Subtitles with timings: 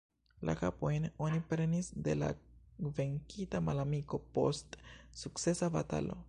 [0.49, 2.29] La kapojn oni prenis de la
[3.01, 4.83] venkita malamiko, post
[5.25, 6.19] sukcesa batalo.